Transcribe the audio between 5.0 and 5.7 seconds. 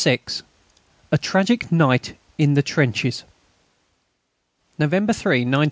3, 1914.